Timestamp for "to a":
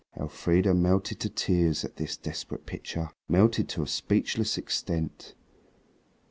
3.69-3.87